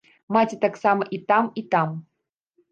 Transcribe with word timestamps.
Маці 0.37 0.57
таксама 0.65 1.07
і 1.19 1.21
там, 1.29 1.53
і 1.63 1.65
там. 1.77 1.95